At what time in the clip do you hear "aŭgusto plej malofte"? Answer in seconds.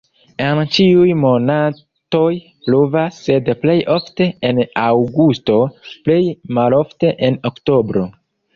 4.87-7.17